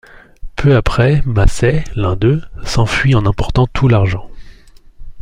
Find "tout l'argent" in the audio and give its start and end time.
3.67-4.27